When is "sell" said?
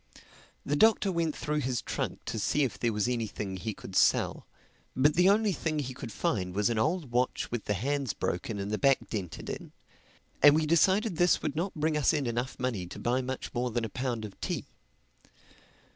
3.95-4.47